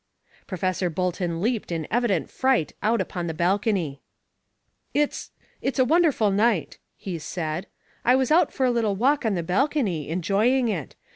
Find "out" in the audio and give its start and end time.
2.81-2.99, 8.31-8.51